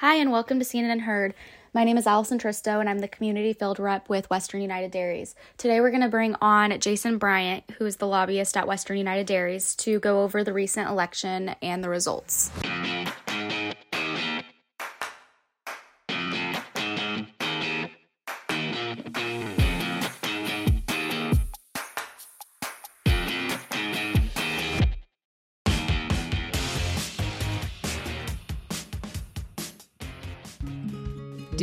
[0.00, 1.32] Hi, and welcome to Seen and Heard.
[1.72, 5.34] My name is Allison Tristo, and I'm the community field rep with Western United Dairies.
[5.56, 9.26] Today, we're going to bring on Jason Bryant, who is the lobbyist at Western United
[9.26, 12.50] Dairies, to go over the recent election and the results.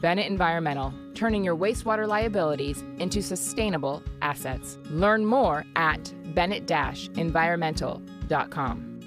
[0.00, 4.78] Bennett Environmental, turning your wastewater liabilities into sustainable assets.
[4.90, 9.00] Learn more at bennett-environmental.com.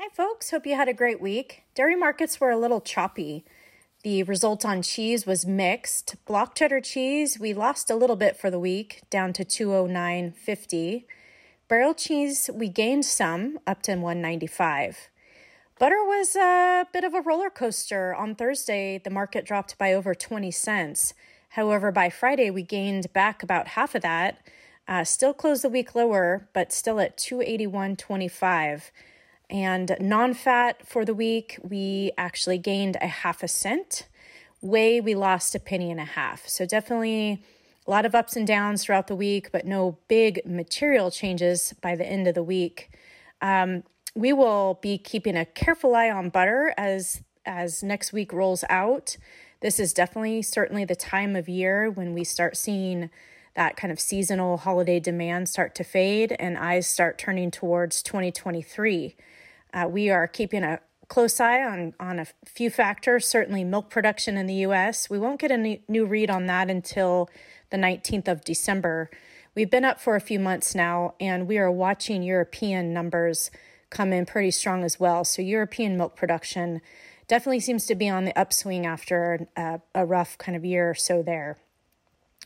[0.00, 0.50] Hi, folks.
[0.50, 1.62] Hope you had a great week.
[1.74, 3.44] Dairy markets were a little choppy.
[4.02, 6.16] The result on cheese was mixed.
[6.26, 11.04] Block cheddar cheese, we lost a little bit for the week, down to 209.50.
[11.68, 15.08] Barrel cheese, we gained some, up to 195.
[15.76, 18.14] Butter was a bit of a roller coaster.
[18.14, 21.14] On Thursday, the market dropped by over 20 cents.
[21.50, 24.38] However, by Friday, we gained back about half of that.
[24.86, 28.90] Uh, still closed the week lower, but still at 281.25.
[29.50, 34.06] And non fat for the week, we actually gained a half a cent.
[34.60, 36.46] Whey, we lost a penny and a half.
[36.46, 37.42] So definitely
[37.84, 41.96] a lot of ups and downs throughout the week, but no big material changes by
[41.96, 42.90] the end of the week.
[43.42, 43.82] Um,
[44.14, 49.16] we will be keeping a careful eye on butter as as next week rolls out.
[49.60, 53.10] This is definitely certainly the time of year when we start seeing
[53.54, 59.14] that kind of seasonal holiday demand start to fade and eyes start turning towards 2023.
[59.72, 64.36] Uh, we are keeping a close eye on, on a few factors, certainly milk production
[64.36, 65.10] in the US.
[65.10, 67.28] We won't get a new read on that until
[67.70, 69.10] the 19th of December.
[69.54, 73.50] We've been up for a few months now, and we are watching European numbers
[73.94, 75.24] come in pretty strong as well.
[75.24, 76.82] So European milk production
[77.28, 80.94] definitely seems to be on the upswing after a, a rough kind of year or
[80.94, 81.56] so there.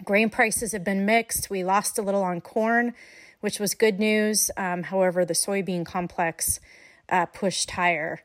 [0.05, 1.51] Grain prices have been mixed.
[1.51, 2.95] We lost a little on corn,
[3.41, 4.51] which was good news.
[4.57, 6.61] Um, however, the soybean complex
[7.09, 8.21] uh, pushed higher.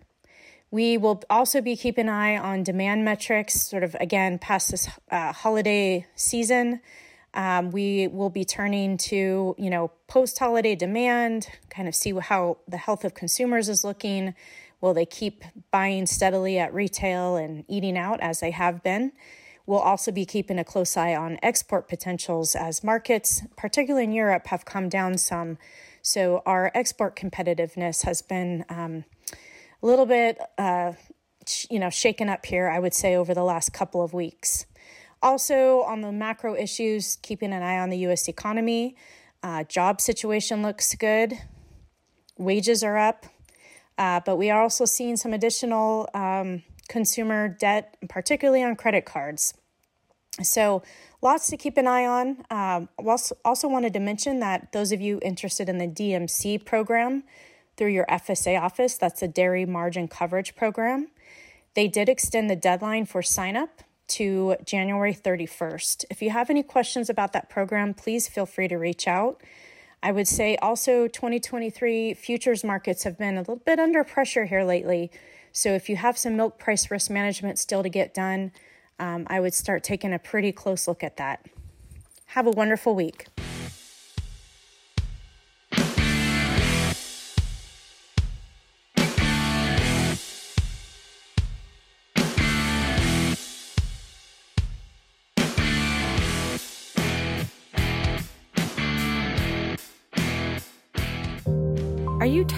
[0.69, 4.89] We will also be keeping an eye on demand metrics, sort of again past this
[5.11, 6.81] uh, holiday season.
[7.33, 12.57] Um, we will be turning to, you know, post holiday demand, kind of see how
[12.67, 14.35] the health of consumers is looking.
[14.81, 19.13] Will they keep buying steadily at retail and eating out as they have been?
[19.65, 24.47] We'll also be keeping a close eye on export potentials as markets, particularly in Europe,
[24.47, 25.57] have come down some.
[26.01, 29.05] So our export competitiveness has been um,
[29.81, 30.93] a little bit, uh,
[31.69, 32.67] you know, shaken up here.
[32.67, 34.65] I would say over the last couple of weeks.
[35.23, 38.97] Also, on the macro issues, keeping an eye on the US economy.
[39.41, 41.39] Uh, job situation looks good,
[42.37, 43.25] wages are up,
[43.97, 49.53] uh, but we are also seeing some additional um, consumer debt, particularly on credit cards.
[50.41, 50.83] So,
[51.21, 52.43] lots to keep an eye on.
[52.49, 57.23] Um, also, also wanted to mention that those of you interested in the DMC program
[57.77, 61.07] through your FSA office, that's a dairy margin coverage program,
[61.75, 66.05] they did extend the deadline for sign up to January 31st.
[66.09, 69.41] If you have any questions about that program, please feel free to reach out.
[70.01, 74.63] I would say also 2023 futures markets have been a little bit under pressure here
[74.63, 75.11] lately.
[75.53, 78.51] So if you have some milk price risk management still to get done,
[78.99, 81.45] um, I would start taking a pretty close look at that.
[82.27, 83.27] Have a wonderful week.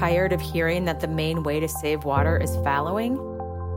[0.06, 3.18] Tired of hearing that the main way to save water is fallowing?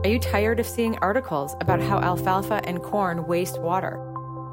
[0.03, 3.97] Are you tired of seeing articles about how alfalfa and corn waste water?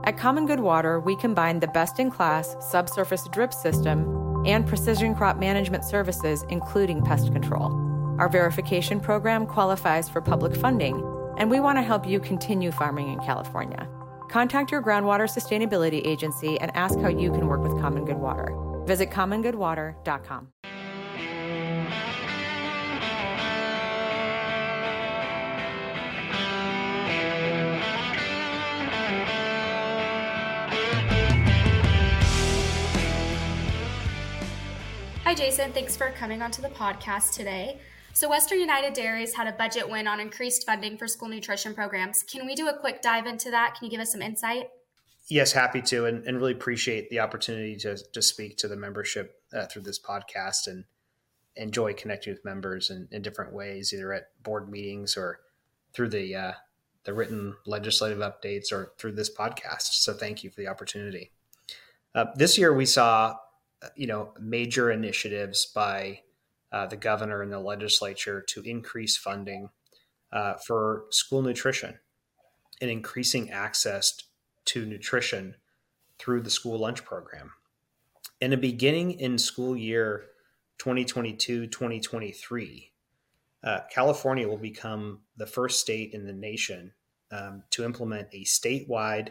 [0.05, 5.15] At Common Good Water, we combine the best in class subsurface drip system and precision
[5.15, 7.69] crop management services, including pest control.
[8.19, 10.97] Our verification program qualifies for public funding,
[11.37, 13.87] and we want to help you continue farming in California.
[14.31, 18.49] Contact your groundwater sustainability agency and ask how you can work with Common Good Water.
[18.87, 20.49] Visit commongoodwater.com.
[35.27, 35.73] Hi, Jason.
[35.73, 37.81] Thanks for coming onto the podcast today.
[38.13, 42.23] So, Western United Dairies had a budget win on increased funding for school nutrition programs.
[42.23, 43.75] Can we do a quick dive into that?
[43.75, 44.69] Can you give us some insight?
[45.27, 49.43] Yes, happy to, and, and really appreciate the opportunity to, to speak to the membership
[49.53, 50.85] uh, through this podcast and
[51.57, 55.41] enjoy connecting with members in, in different ways, either at board meetings or
[55.93, 56.53] through the uh,
[57.03, 59.89] the written legislative updates or through this podcast.
[59.95, 61.33] So, thank you for the opportunity.
[62.15, 63.35] Uh, this year, we saw,
[63.95, 66.21] you know, major initiatives by
[66.73, 69.71] uh, the governor and the legislature to increase funding
[70.33, 71.99] uh, for school nutrition
[72.81, 74.17] and increasing access
[74.65, 75.55] to nutrition
[76.19, 77.53] through the school lunch program.
[78.41, 80.27] In the beginning in school year
[80.79, 82.93] 2022 2023,
[83.65, 86.93] uh, California will become the first state in the nation
[87.31, 89.31] um, to implement a statewide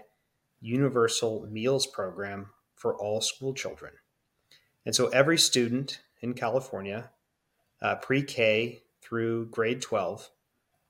[0.59, 3.93] universal meals program for all school children.
[4.85, 7.09] And so every student in California
[7.81, 10.29] uh, pre K through grade 12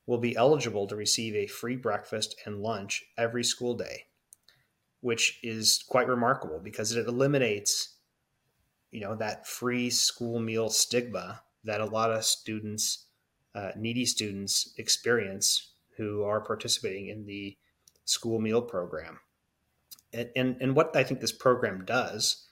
[0.06, 4.06] will be eligible to receive a free breakfast and lunch every school day,
[5.01, 7.95] which is quite remarkable because it eliminates,
[8.92, 13.06] you know, that free school meal stigma that a lot of students,
[13.56, 17.57] uh, needy students, experience who are participating in the
[18.03, 19.19] school meal program.
[20.13, 22.45] And, and, and what I think this program does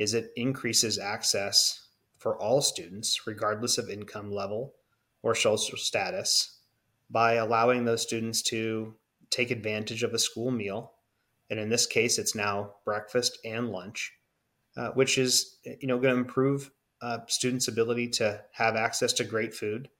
[0.00, 4.74] is it increases access for all students, regardless of income level
[5.22, 6.60] or social status,
[7.10, 8.94] by allowing those students to
[9.28, 10.94] take advantage of a school meal.
[11.50, 14.10] And in this case, it's now breakfast and lunch,
[14.74, 16.70] uh, which is you know going to improve
[17.02, 19.90] uh, students' ability to have access to great food,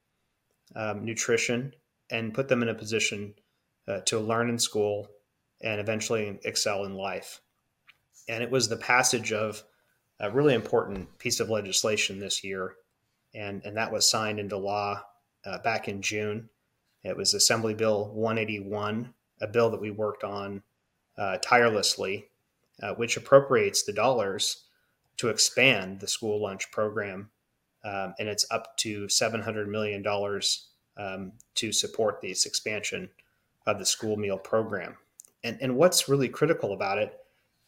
[0.77, 1.75] um, nutrition,
[2.11, 3.35] and put them in a position
[3.87, 5.09] uh, to learn in school
[5.63, 7.43] and eventually excel in life.
[8.31, 9.63] And it was the passage of
[10.21, 12.75] a really important piece of legislation this year,
[13.35, 15.03] and, and that was signed into law
[15.45, 16.51] uh, back in June.
[17.03, 20.63] It was Assembly Bill 181, a bill that we worked on
[21.17, 22.29] uh, tirelessly,
[22.83, 24.65] uh, which appropriates the dollars
[25.17, 27.31] to expand the school lunch program,
[27.85, 30.05] um, and it's up to $700 million
[30.99, 33.09] um, to support this expansion
[33.67, 34.97] of the school meal program.
[35.43, 37.20] And, and what's really critical about it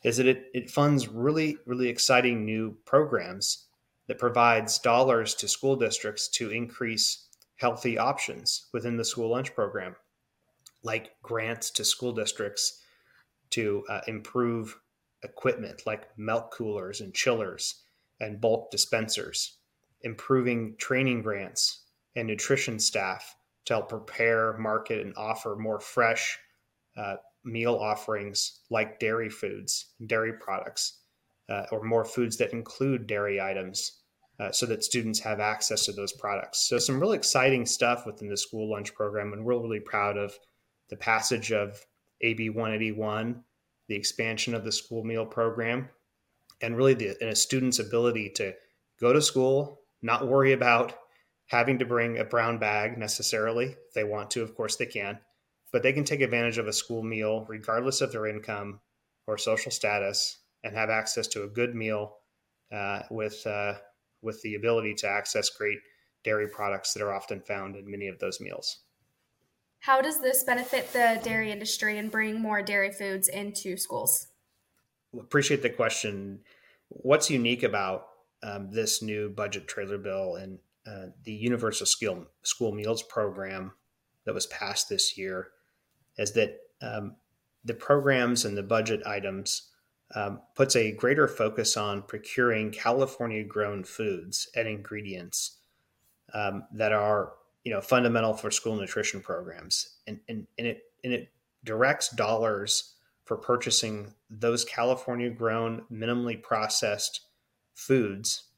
[0.02, 3.66] is that it, it funds really, really exciting new programs
[4.08, 9.94] that provides dollars to school districts to increase healthy options within the school lunch program,
[10.82, 12.80] like grants to school districts
[13.50, 14.78] to uh, improve
[15.22, 17.84] equipment like milk coolers and chillers
[18.20, 19.58] and bulk dispensers,
[20.02, 21.82] improving training grants
[22.16, 26.38] and nutrition staff to help prepare, market, and offer more fresh,
[26.96, 31.00] uh, meal offerings like dairy foods, dairy products,
[31.48, 34.00] uh, or more foods that include dairy items
[34.40, 36.68] uh, so that students have access to those products.
[36.68, 40.34] So, some really exciting stuff within the school lunch program, and we're really proud of
[40.88, 41.84] the passage of
[42.22, 43.42] AB 181,
[43.88, 45.88] the expansion of the school meal program,
[46.60, 48.54] and really the, and a student's ability to
[49.00, 50.94] go to school, not worry about
[51.46, 53.66] having to bring a brown bag necessarily.
[53.66, 55.18] If they want to, of course, they can
[55.72, 58.80] but they can take advantage of a school meal regardless of their income
[59.26, 62.16] or social status and have access to a good meal
[62.72, 63.74] uh, with uh,
[64.22, 65.78] with the ability to access great
[66.24, 68.82] dairy products that are often found in many of those meals.
[69.80, 74.28] How does this benefit the dairy industry and bring more dairy foods into schools?
[75.18, 76.40] Appreciate the question.
[76.88, 78.06] What's unique about
[78.44, 83.72] um, this new budget trailer bill and uh, the Universal School, School Meals program
[84.24, 85.48] that was passed this year
[86.18, 87.16] is that um,
[87.64, 89.70] the programs and the budget items
[90.14, 95.58] um, puts a greater focus on procuring California grown foods and ingredients
[96.34, 97.32] um, that are
[97.64, 99.96] you know fundamental for school nutrition programs.
[100.06, 101.30] And, and, and it and it
[101.64, 107.20] directs dollars for purchasing those California grown minimally processed
[107.74, 108.48] foods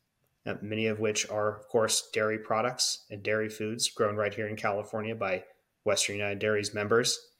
[0.46, 4.48] uh, many of which are of course dairy products and dairy foods grown right here
[4.48, 5.44] in California by
[5.84, 7.30] Western United Dairies members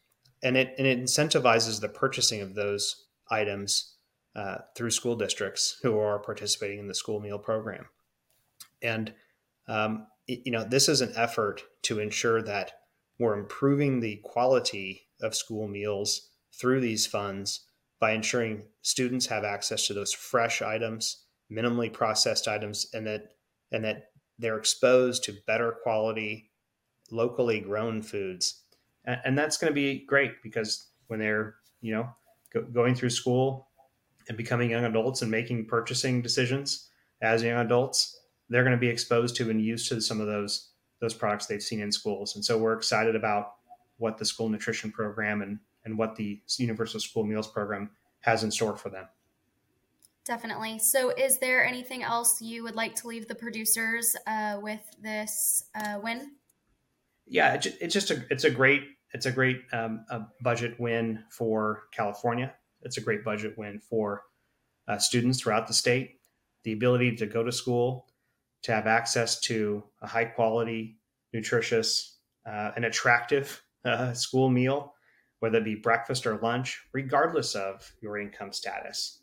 [0.44, 3.94] and it and it incentivizes the purchasing of those items
[4.36, 7.86] uh, through school districts who are participating in the school meal program.
[8.82, 9.14] And
[9.66, 12.72] um, it, you know, this is an effort to ensure that
[13.18, 17.64] we're improving the quality of school meals through these funds
[18.00, 23.22] by ensuring students have access to those fresh items, minimally processed items, and that
[23.72, 24.08] and that
[24.38, 26.50] they're exposed to better quality,
[27.10, 28.63] locally grown foods
[29.06, 32.08] and, that's going to be great because when they're you know
[32.52, 33.68] go, going through school
[34.28, 36.88] and becoming young adults and making purchasing decisions
[37.20, 40.70] as young adults they're going to be exposed to and used to some of those
[41.00, 42.34] those products they've seen in schools.
[42.36, 43.54] And so we're excited about
[43.98, 48.50] what the school nutrition program and and what the Universal School Meals program has in
[48.50, 49.06] store for them.
[50.24, 50.78] Definitely.
[50.78, 55.64] So, is there anything else you would like to leave the producers uh, with this
[55.74, 56.30] uh, win?
[57.26, 61.84] Yeah, it's just a it's a great it's a great um, a budget win for
[61.92, 62.54] California.
[62.82, 64.22] It's a great budget win for
[64.88, 66.20] uh, students throughout the state.
[66.64, 68.06] The ability to go to school,
[68.62, 70.98] to have access to a high quality,
[71.32, 74.94] nutritious, uh, and attractive uh, school meal,
[75.40, 79.20] whether it be breakfast or lunch, regardless of your income status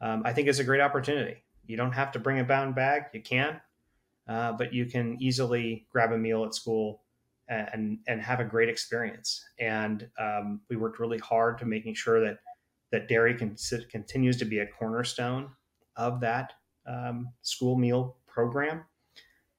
[0.00, 1.42] um, I think is a great opportunity.
[1.66, 3.04] You don't have to bring a bound bag.
[3.12, 3.60] You can,
[4.28, 7.02] uh, but you can easily grab a meal at school
[7.48, 9.44] and and have a great experience.
[9.58, 12.38] And um, we worked really hard to making sure that
[12.90, 13.56] that dairy can,
[13.90, 15.50] continues to be a cornerstone
[15.96, 16.54] of that
[16.86, 18.84] um, school meal program,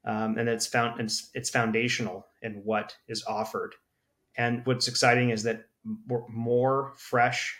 [0.06, 3.76] um, and it's found it's, it's foundational in what is offered.
[4.38, 5.66] And what's exciting is that
[6.30, 7.58] more fresh,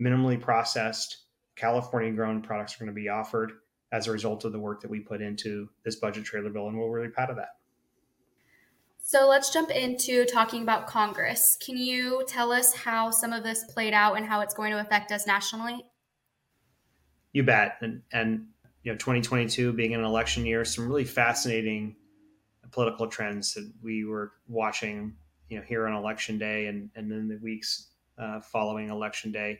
[0.00, 1.24] minimally processed
[1.56, 3.52] California grown products are going to be offered
[3.92, 6.78] as a result of the work that we put into this budget trailer bill, and
[6.78, 7.59] we're really proud of that.
[9.10, 11.56] So let's jump into talking about Congress.
[11.60, 14.78] Can you tell us how some of this played out and how it's going to
[14.78, 15.84] affect us nationally?
[17.32, 17.76] You bet.
[17.80, 18.46] And, and
[18.84, 21.96] you know, 2022 being an election year, some really fascinating
[22.70, 25.16] political trends that we were watching,
[25.48, 29.58] you know, here on election day and, and then the weeks uh, following election day.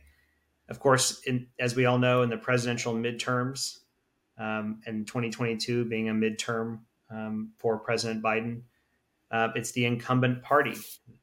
[0.68, 3.78] Of course, in, as we all know, in the presidential midterms,
[4.38, 8.62] um, and 2022 being a midterm um, for President Biden,
[9.30, 10.76] uh, it's the incumbent party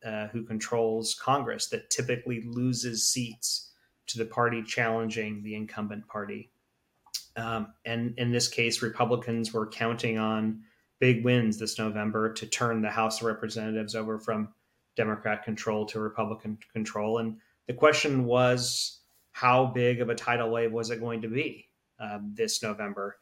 [0.06, 3.72] uh, who controls Congress that typically loses seats
[4.08, 6.52] to the party challenging the incumbent party.
[7.36, 10.62] Um, and in this case, Republicans were counting on
[11.00, 14.50] big wins this November to turn the House of Representatives over from
[14.96, 17.20] Democrat control to Republican control.
[17.20, 17.38] And
[17.68, 22.32] the question was how big of a tidal wave was it going to be um,
[22.34, 23.18] this November?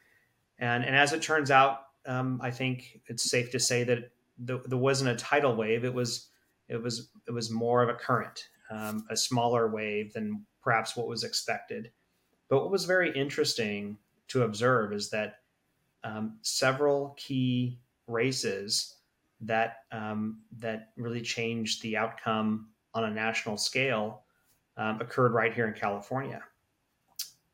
[0.59, 4.59] And, and as it turns out, um, I think it's safe to say that there,
[4.65, 5.83] there, wasn't a tidal wave.
[5.83, 6.29] It was
[6.67, 11.07] it was it was more of a current, um, a smaller wave than perhaps what
[11.07, 11.91] was expected.
[12.49, 13.97] But what was very interesting
[14.29, 15.39] to observe is that
[16.03, 18.95] um, several key races
[19.41, 24.23] that um, that really changed the outcome on a national scale
[24.77, 26.41] um, occurred right here in California.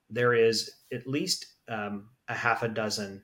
[0.09, 3.23] There is at least um, a half a dozen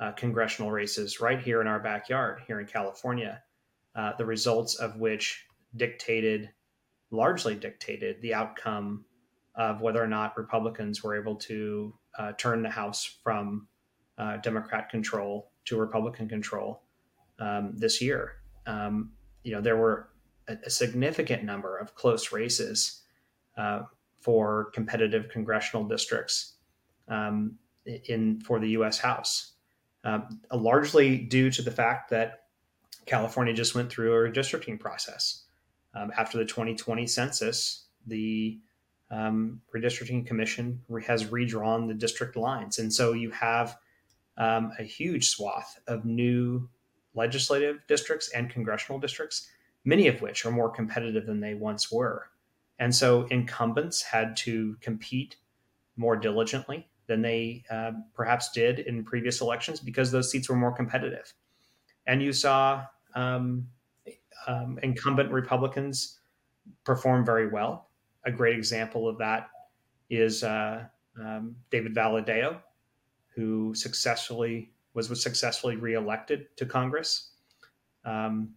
[0.00, 3.42] uh, congressional races right here in our backyard here in California,
[3.94, 6.50] uh, the results of which dictated,
[7.10, 9.04] largely dictated, the outcome
[9.54, 13.66] of whether or not Republicans were able to uh, turn the House from
[14.18, 16.82] uh, Democrat control to Republican control
[17.38, 18.36] um, this year.
[18.66, 19.12] Um,
[19.44, 20.10] you know, there were
[20.48, 23.02] a, a significant number of close races
[23.56, 23.82] uh,
[24.20, 26.54] for competitive congressional districts
[27.08, 28.98] um, in for the U.S.
[28.98, 29.52] House,
[30.06, 30.20] uh,
[30.52, 32.44] largely due to the fact that
[33.06, 35.42] California just went through a redistricting process
[35.94, 37.86] um, after the 2020 census.
[38.06, 38.60] The
[39.10, 43.78] um, redistricting commission has redrawn the district lines, and so you have
[44.38, 46.68] um, a huge swath of new
[47.14, 49.48] legislative districts and congressional districts,
[49.84, 52.28] many of which are more competitive than they once were.
[52.78, 55.36] And so incumbents had to compete
[55.96, 60.72] more diligently than they uh, perhaps did in previous elections because those seats were more
[60.72, 61.32] competitive.
[62.06, 62.84] And you saw
[63.14, 63.66] um,
[64.46, 66.20] um, incumbent Republicans
[66.84, 67.90] perform very well.
[68.24, 69.48] A great example of that
[70.10, 70.84] is uh,
[71.20, 72.58] um, David Valadao,
[73.34, 77.32] who successfully was, was successfully reelected to Congress.
[78.04, 78.54] Um,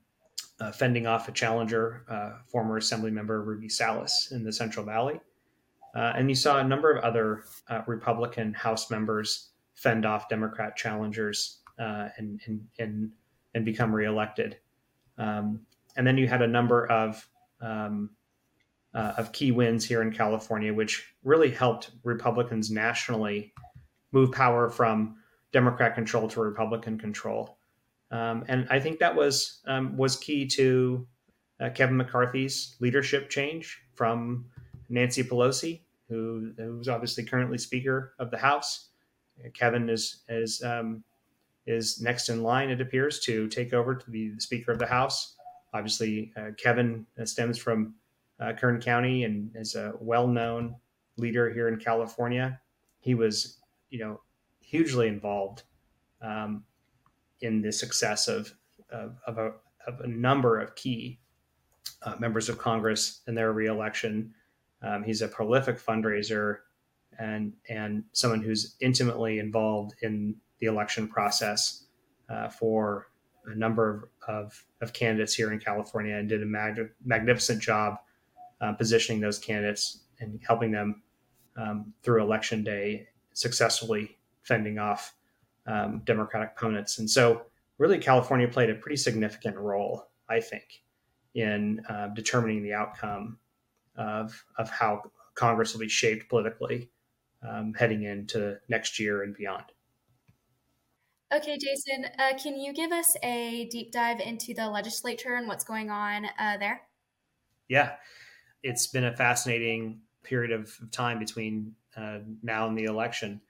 [0.59, 5.19] uh, fending off a challenger, uh, former Assembly member Rudy Salas in the Central Valley.
[5.95, 10.75] Uh, and you saw a number of other uh, Republican House members fend off Democrat
[10.75, 13.11] challengers uh, and, and, and,
[13.55, 14.57] and, become reelected.
[15.17, 15.61] Um,
[15.95, 17.27] and then you had a number of,
[17.61, 18.09] um,
[18.93, 23.53] uh, of key wins here in California, which really helped Republicans nationally
[24.11, 25.15] move power from
[25.51, 27.57] Democrat control to Republican control.
[28.11, 31.07] Um, and I think that was um, was key to
[31.59, 34.45] uh, Kevin McCarthy's leadership change from
[34.89, 38.89] Nancy Pelosi, who who's obviously currently Speaker of the House.
[39.53, 41.03] Kevin is is um,
[41.65, 44.87] is next in line, it appears, to take over to be the Speaker of the
[44.87, 45.35] House.
[45.73, 47.93] Obviously, uh, Kevin stems from
[48.39, 50.75] uh, Kern County and is a well-known
[51.17, 52.59] leader here in California.
[53.01, 53.59] He was,
[53.91, 54.19] you know,
[54.61, 55.63] hugely involved
[56.21, 56.63] um,
[57.41, 58.51] in the success of,
[58.89, 59.51] of, of, a,
[59.85, 61.19] of a number of key
[62.01, 64.33] uh, members of Congress in their reelection.
[64.81, 66.59] Um, he's a prolific fundraiser
[67.17, 71.85] and and someone who's intimately involved in the election process
[72.29, 73.07] uh, for
[73.45, 77.97] a number of, of, of, candidates here in California and did a mag- magnificent job
[78.61, 81.01] uh, positioning those candidates and helping them
[81.57, 85.15] um, through election day successfully fending off
[85.65, 86.99] um, Democratic opponents.
[86.99, 87.43] And so,
[87.77, 90.83] really, California played a pretty significant role, I think,
[91.35, 93.37] in uh, determining the outcome
[93.99, 95.03] of, of how
[95.35, 96.89] Congress will be shaped politically
[97.47, 99.65] um, heading into next year and beyond.
[101.33, 105.63] Okay, Jason, uh, can you give us a deep dive into the legislature and what's
[105.63, 106.81] going on uh, there?
[107.67, 107.93] Yeah,
[108.63, 113.41] it's been a fascinating period of time between uh, now and the election.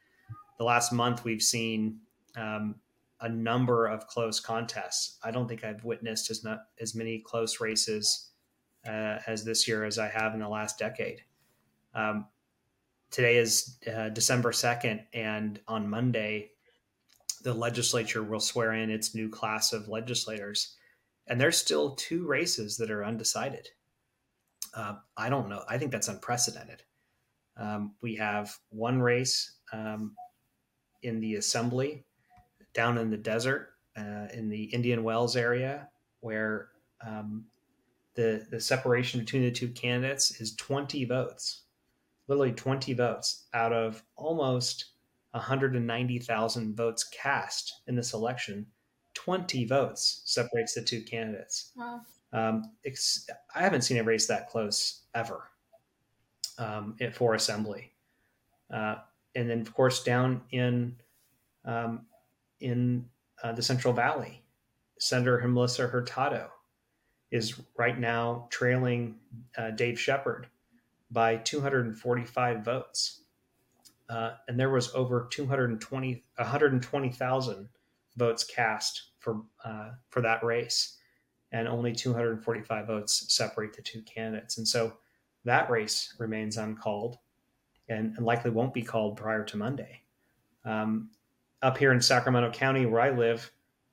[0.58, 2.00] The last month, we've seen
[2.36, 2.76] um,
[3.22, 5.18] a number of close contests.
[5.24, 8.29] I don't think I've witnessed as not as many close races
[8.90, 11.22] uh, as this year as I have in the last decade.
[11.94, 12.26] Um,
[13.12, 16.52] today is uh, December second, and on Monday,
[17.44, 20.76] the legislature will swear in its new class of legislators,
[21.28, 23.68] and there's still two races that are undecided.
[24.74, 25.64] Uh, I don't know.
[25.70, 26.84] I think that's unprecedented.
[27.58, 30.16] Um, we have one race um,
[31.04, 32.06] in the assembly
[32.74, 35.90] down in the desert uh, in the Indian Wells area
[36.22, 36.70] where
[37.06, 37.46] um,
[38.20, 41.62] the the separation between the two candidates is 20 votes,
[42.28, 44.92] literally 20 votes out of almost
[45.32, 48.66] 190,000 votes cast in this election.
[49.14, 51.72] 20 votes separates the two candidates.
[51.78, 52.02] Wow.
[52.34, 52.72] Um,
[53.56, 55.50] I haven't seen a race that close ever
[56.58, 57.94] um, for assembly.
[58.70, 58.96] Uh,
[59.34, 60.98] and then, of course, down in
[61.64, 62.02] um,
[62.60, 63.06] in
[63.42, 64.44] uh, the Central Valley.
[65.00, 66.50] Senator Melissa Hurtado
[67.32, 69.16] is right now trailing
[69.58, 70.48] uh, Dave Shepard
[71.12, 73.22] by 245 votes.
[74.10, 77.70] Uh, and there was over 220, 120,000
[78.18, 80.98] votes cast for, uh, for that race.
[81.52, 84.58] And only 245 votes separate the two candidates.
[84.58, 84.94] And so
[85.46, 87.18] that race remains uncalled
[87.88, 90.02] and, and likely won't be called prior to Monday.
[90.66, 91.10] Um,
[91.62, 93.52] up here in Sacramento County, where I live,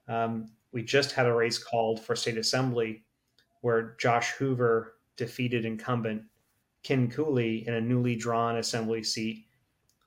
[0.09, 3.05] um, we just had a race called for state assembly
[3.66, 6.22] where Josh Hoover defeated incumbent
[6.85, 9.44] Ken Cooley in a newly drawn assembly seat.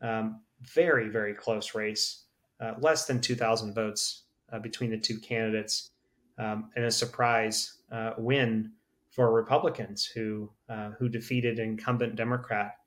[0.01, 2.23] Um, very, very close race,
[2.61, 5.91] uh, less than 2,000 votes uh, between the two candidates,
[6.37, 8.71] um, and a surprise uh, win
[9.09, 12.77] for Republicans who uh, who defeated incumbent Democrat,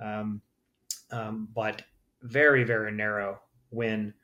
[0.00, 0.40] um,
[1.10, 1.82] um, but
[2.22, 3.38] very, very narrow
[3.70, 4.14] win,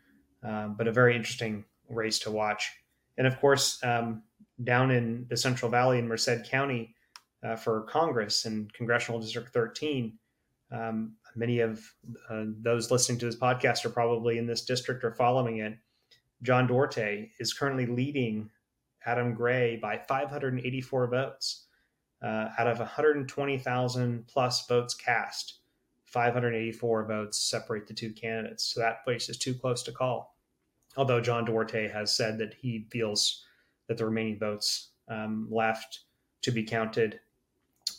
[0.43, 2.73] um, but a very interesting race to watch.
[3.19, 4.23] And of course, um,
[4.65, 6.95] down in the Central Valley in Merced County
[7.43, 10.19] uh, for Congress and Congressional District 13,
[10.71, 11.85] um, many of
[12.31, 15.77] uh, those listening to this podcast are probably in this district or following it.
[16.43, 18.51] John Duarte is currently leading
[19.07, 21.67] Adam Gray by 584 votes
[22.23, 25.59] uh, out of 120,000 plus votes cast.
[26.07, 28.65] 584 votes separate the two candidates.
[28.65, 30.37] So that place is too close to call.
[30.97, 33.45] Although John Duarte has said that he feels
[33.89, 36.01] that the remaining votes um, left
[36.43, 37.21] to be counted,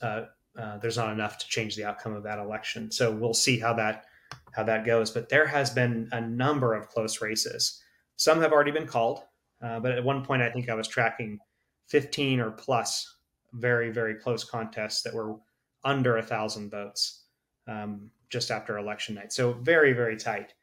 [0.02, 0.24] uh,
[0.58, 2.92] uh, there's not enough to change the outcome of that election.
[2.92, 4.06] So we'll see how that
[4.52, 5.12] how that goes.
[5.12, 7.82] But there has been a number of close races.
[8.18, 9.24] Some have already been called,
[9.62, 11.40] uh, but at one point I think I was tracking
[11.88, 13.18] 15 or plus
[13.54, 15.36] very very close contests that were
[15.84, 17.24] under a thousand votes
[17.68, 19.34] um, just after election night.
[19.34, 20.54] So very, very tight.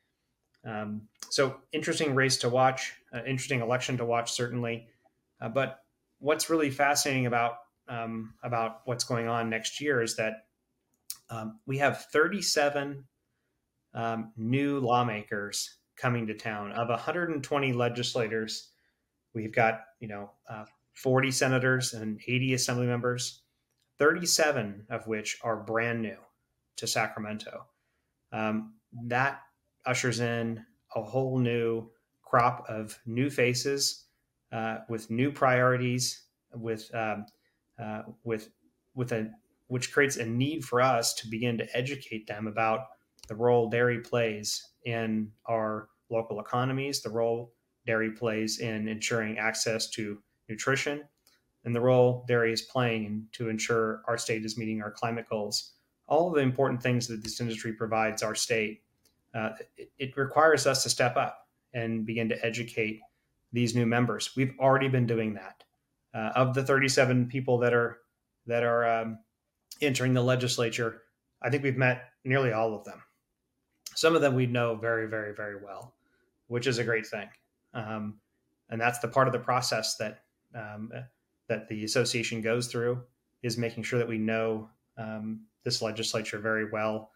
[0.64, 4.88] Um, so interesting race to watch, uh, interesting election to watch, certainly.
[5.40, 5.80] Uh, but
[6.18, 7.54] what's really fascinating about
[7.88, 10.34] um, about what's going on next year is that
[11.28, 13.04] um, we have 37
[13.94, 16.72] um, new lawmakers coming to town.
[16.72, 18.70] Of 120 legislators,
[19.34, 23.42] we've got you know uh, 40 senators and 80 assembly members,
[23.98, 26.16] 37 of which are brand new
[26.76, 27.66] to Sacramento.
[28.32, 28.74] Um,
[29.06, 29.40] that
[29.86, 31.90] ushers in a whole new
[32.24, 34.04] crop of new faces
[34.52, 36.22] uh, with new priorities,
[36.54, 37.26] with um,
[37.82, 38.50] uh, with
[38.94, 39.30] with a
[39.68, 42.86] which creates a need for us to begin to educate them about
[43.28, 47.52] the role dairy plays in our local economies, the role
[47.86, 51.04] dairy plays in ensuring access to nutrition,
[51.64, 55.74] and the role dairy is playing to ensure our state is meeting our climate goals.
[56.08, 58.82] All of the important things that this industry provides our state,
[59.34, 63.00] uh, it, it, requires us to step up and begin to educate
[63.52, 64.30] these new members.
[64.36, 65.64] We've already been doing that.
[66.12, 67.98] Uh, of the 37 people that are
[68.46, 69.18] that are um,
[69.80, 71.02] entering the legislature,
[71.40, 73.02] I think we've met nearly all of them.
[73.94, 75.94] Some of them we know very, very, very well,
[76.48, 77.28] which is a great thing.
[77.74, 78.18] Um,
[78.70, 80.22] and that's the part of the process that
[80.54, 80.90] um,
[81.48, 83.02] that the association goes through
[83.42, 87.10] is making sure that we know um, this legislature very well,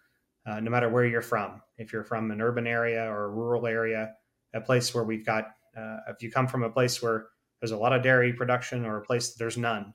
[0.46, 1.62] uh, no matter where you're from.
[1.78, 4.14] If you're from an urban area or a rural area,
[4.52, 7.26] a place where we've got, uh, if you come from a place where
[7.60, 9.94] there's a lot of dairy production or a place that there's none,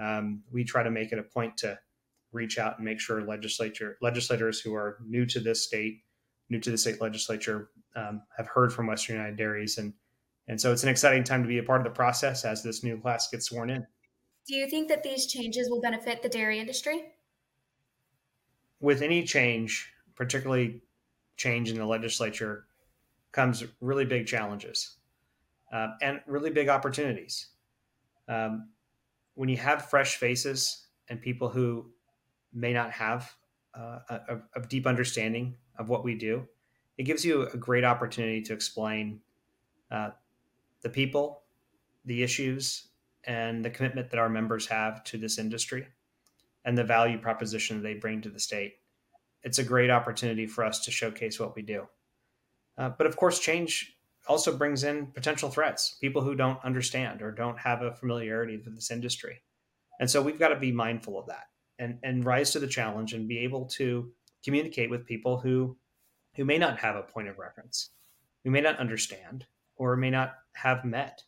[0.00, 1.78] um, we try to make it a point to
[2.32, 6.02] reach out and make sure legislature legislators who are new to this state,
[6.50, 9.92] new to the state legislature, um, have heard from Western United Dairies and
[10.46, 12.84] and so it's an exciting time to be a part of the process as this
[12.84, 13.86] new class gets sworn in.
[14.46, 17.06] Do you think that these changes will benefit the dairy industry?
[18.80, 20.82] With any change, particularly
[21.38, 22.66] change in the legislature,
[23.32, 24.96] comes really big challenges
[25.74, 27.48] uh, and really big opportunities.
[28.28, 28.68] Um,
[29.34, 31.86] when you have fresh faces and people who
[32.52, 33.34] may not have
[33.76, 36.46] uh, a, a, deep understanding of what we do,
[36.96, 39.20] it gives you a great opportunity to explain
[39.90, 40.10] uh,
[40.82, 41.42] the people,
[42.04, 42.88] the issues,
[43.24, 45.86] and the commitment that our members have to this industry
[46.64, 48.76] and the value proposition they bring to the state.
[49.42, 51.88] It's a great opportunity for us to showcase what we do.
[52.78, 57.30] Uh, but of course, change also brings in potential threats, people who don't understand or
[57.30, 59.42] don't have a familiarity with this industry.
[60.00, 61.46] And so we've got to be mindful of that
[61.78, 64.10] and, and rise to the challenge and be able to
[64.44, 65.76] communicate with people who
[66.36, 67.90] who may not have a point of reference,
[68.42, 71.22] who may not understand, or may not have met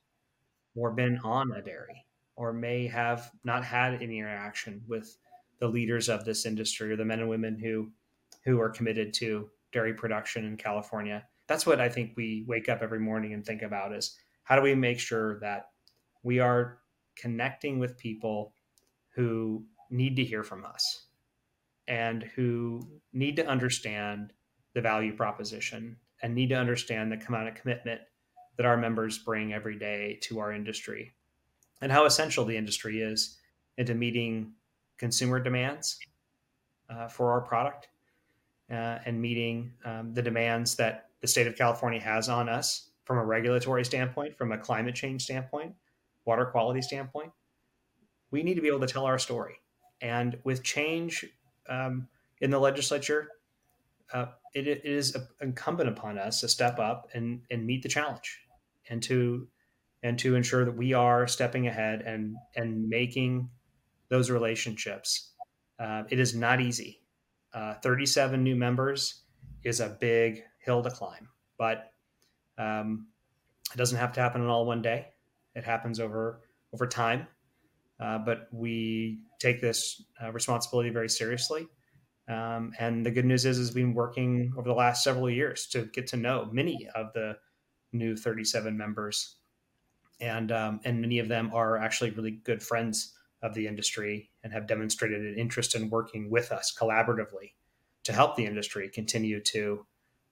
[0.74, 2.04] or been on a dairy
[2.36, 5.16] or may have not had any interaction with
[5.58, 7.90] the leaders of this industry or the men and women who
[8.44, 11.24] who are committed to dairy production in California.
[11.46, 14.62] That's what I think we wake up every morning and think about is how do
[14.62, 15.70] we make sure that
[16.22, 16.78] we are
[17.16, 18.52] connecting with people
[19.14, 21.06] who need to hear from us
[21.88, 22.80] and who
[23.12, 24.32] need to understand
[24.74, 28.00] the value proposition and need to understand the amount of commitment
[28.56, 31.12] that our members bring every day to our industry
[31.80, 33.38] and how essential the industry is
[33.78, 34.52] into meeting
[34.98, 35.98] consumer demands
[36.90, 37.88] uh, for our product
[38.70, 43.18] uh, and meeting um, the demands that the state of California has on us from
[43.18, 45.74] a regulatory standpoint, from a climate change standpoint,
[46.24, 47.32] water quality standpoint.
[48.30, 49.56] We need to be able to tell our story.
[50.00, 51.26] And with change
[51.68, 52.06] um,
[52.40, 53.30] in the legislature,
[54.12, 58.38] uh, it, it is incumbent upon us to step up and, and meet the challenge
[58.88, 59.48] and to
[60.04, 63.50] and to ensure that we are stepping ahead and and making
[64.10, 65.32] those relationships.
[65.80, 67.00] Uh, it is not easy.
[67.52, 69.22] Uh, 37 new members
[69.64, 71.92] is a big hill to climb, but
[72.58, 73.06] um,
[73.72, 75.06] it doesn't have to happen in all one day.
[75.54, 77.26] It happens over over time.
[77.98, 81.66] Uh, but we take this uh, responsibility very seriously.
[82.28, 85.66] Um, and the good news is, is we've been working over the last several years
[85.68, 87.36] to get to know many of the
[87.92, 89.36] new 37 members,
[90.20, 94.52] and um, and many of them are actually really good friends of the industry and
[94.52, 97.52] have demonstrated an interest in working with us collaboratively
[98.02, 99.86] to help the industry continue to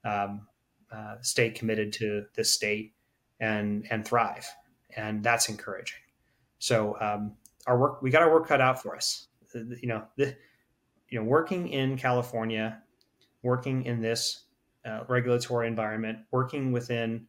[0.05, 0.47] um,
[0.93, 2.95] uh, stay committed to this state
[3.41, 4.47] and and thrive,
[4.97, 5.99] and that's encouraging.
[6.59, 7.37] So um,
[7.67, 9.29] our work, we got our work cut out for us.
[9.55, 10.35] You know, the,
[11.09, 12.83] you know, working in California,
[13.43, 14.45] working in this
[14.85, 17.27] uh, regulatory environment, working within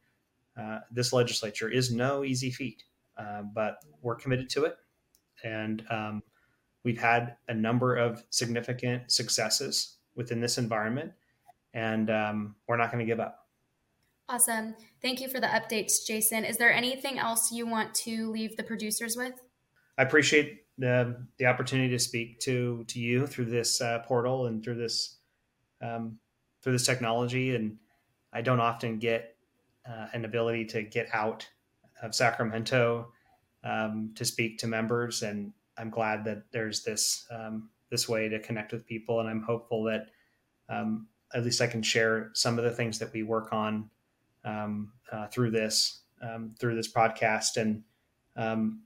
[0.60, 2.84] uh, this legislature is no easy feat,
[3.18, 4.78] uh, but we're committed to it.
[5.44, 6.24] And um,
[6.84, 11.12] we've had a number of significant successes within this environment,
[11.76, 13.42] and um, we're not going to give up.
[14.28, 14.76] Awesome.
[15.04, 16.46] Thank you for the updates, Jason.
[16.46, 19.34] Is there anything else you want to leave the producers with?
[20.00, 24.64] I appreciate the, the opportunity to speak to to you through this uh, portal and
[24.64, 25.18] through this
[25.82, 26.18] um,
[26.64, 27.56] through this technology.
[27.56, 27.78] And
[28.34, 29.36] I don't often get
[29.88, 31.48] uh, an ability to get out
[32.02, 33.12] of Sacramento
[33.64, 35.22] um, to speak to members.
[35.22, 39.20] And I'm glad that there's this um, this way to connect with people.
[39.20, 40.08] And I'm hopeful that
[40.68, 43.90] um, at least I can share some of the things that we work on
[44.44, 47.58] um, uh, through this um, through this podcast.
[47.58, 47.84] And
[48.36, 48.82] um,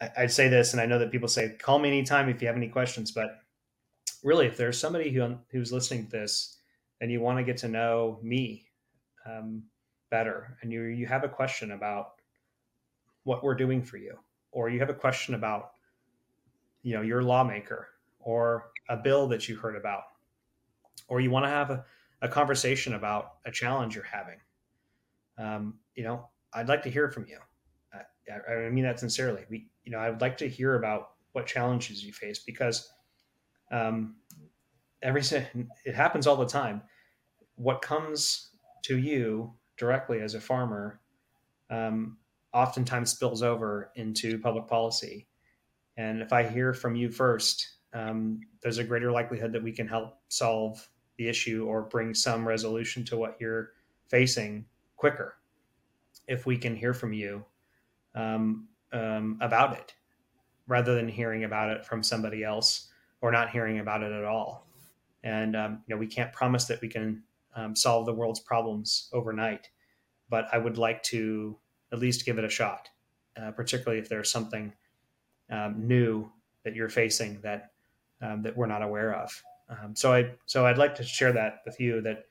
[0.00, 2.48] I, I'd say this, and I know that people say, "Call me anytime if you
[2.48, 3.38] have any questions." But
[4.22, 6.58] really, if there's somebody who who's listening to this
[7.00, 8.66] and you want to get to know me,
[9.26, 9.64] um,
[10.14, 12.12] better and you you have a question about
[13.24, 14.16] what we're doing for you
[14.52, 15.72] or you have a question about
[16.82, 17.88] you know your lawmaker
[18.20, 20.04] or a bill that you heard about
[21.08, 21.84] or you want to have a,
[22.22, 24.38] a conversation about a challenge you're having
[25.38, 27.38] um, you know I'd like to hear from you.
[28.48, 29.42] I, I mean that sincerely.
[29.50, 32.90] We, you know, I would like to hear about what challenges you face because
[33.70, 34.16] um,
[35.02, 35.20] every
[35.84, 36.82] it happens all the time.
[37.56, 38.50] What comes
[38.82, 41.00] to you directly as a farmer
[41.70, 42.18] um,
[42.52, 45.26] oftentimes spills over into public policy.
[45.96, 49.86] And if I hear from you first, um, there's a greater likelihood that we can
[49.86, 53.70] help solve the issue or bring some resolution to what you're
[54.08, 55.36] facing quicker
[56.26, 57.44] if we can hear from you
[58.14, 59.94] um, um, about it
[60.66, 62.88] rather than hearing about it from somebody else
[63.20, 64.66] or not hearing about it at all.
[65.22, 67.22] And um, you know, we can't promise that we can
[67.54, 69.70] um, solve the world's problems overnight,
[70.28, 71.56] but I would like to
[71.92, 72.88] at least give it a shot,
[73.40, 74.72] uh, particularly if there's something
[75.50, 76.30] um, new
[76.64, 77.73] that you're facing that
[78.24, 79.42] um, that we're not aware of.
[79.68, 82.24] Um, so I so I'd like to share that with you that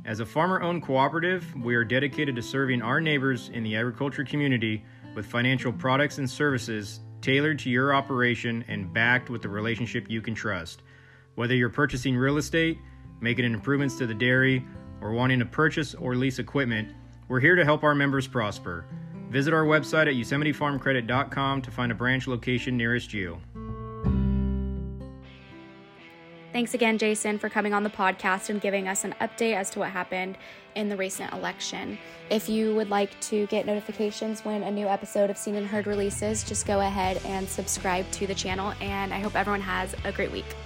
[0.06, 4.24] As a farmer owned cooperative, we are dedicated to serving our neighbors in the agriculture
[4.24, 4.82] community
[5.14, 10.20] with financial products and services tailored to your operation and backed with the relationship you
[10.20, 10.82] can trust.
[11.34, 12.78] Whether you're purchasing real estate,
[13.20, 14.64] making improvements to the dairy,
[15.00, 16.92] or wanting to purchase or lease equipment,
[17.28, 18.84] we're here to help our members prosper.
[19.30, 23.38] Visit our website at yosemitefarmcredit.com to find a branch location nearest you.
[26.58, 29.78] Thanks again, Jason, for coming on the podcast and giving us an update as to
[29.78, 30.36] what happened
[30.74, 31.96] in the recent election.
[32.30, 35.86] If you would like to get notifications when a new episode of Seen and Heard
[35.86, 38.74] releases, just go ahead and subscribe to the channel.
[38.80, 40.56] And I hope everyone has a great week.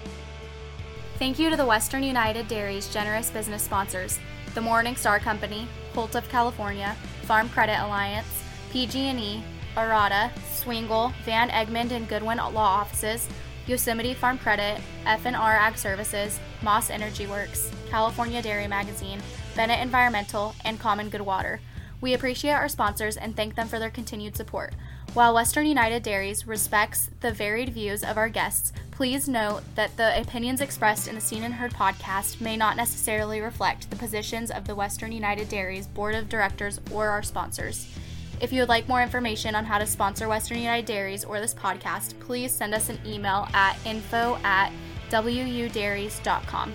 [1.19, 4.19] Thank you to the Western United Dairies generous business sponsors:
[4.55, 9.45] the Morning Star Company, Holt of California, Farm Credit Alliance, PG&E,
[9.77, 13.29] Arata, Swingle, Van Egmond and Goodwin Law Offices.
[13.67, 19.21] Yosemite Farm Credit, F&R Ag Services, Maas Energy Works, California Dairy Magazine,
[19.55, 21.61] Bennett Environmental, and Common Good Water.
[22.01, 24.75] We appreciate our sponsors and thank them for their continued support.
[25.15, 30.19] While Western United Dairies respects the varied views of our guests, please note that the
[30.21, 34.67] opinions expressed in the Seen and Heard podcast may not necessarily reflect the positions of
[34.67, 37.87] the Western United Dairies Board of Directors or our sponsors.
[38.43, 41.55] If you would like more information on how to sponsor Western United Dairies or this
[41.55, 44.73] podcast, please send us an email at info at
[45.11, 46.73] wudairies.com.